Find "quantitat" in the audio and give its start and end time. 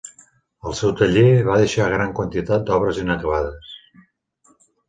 2.21-2.67